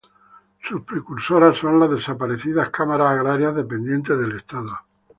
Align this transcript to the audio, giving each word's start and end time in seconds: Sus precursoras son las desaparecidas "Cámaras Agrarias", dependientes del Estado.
Sus 0.63 0.81
precursoras 0.81 1.59
son 1.59 1.79
las 1.79 1.91
desaparecidas 1.91 2.71
"Cámaras 2.71 3.11
Agrarias", 3.11 3.53
dependientes 3.55 4.17
del 4.17 4.31
Estado. 4.35 4.79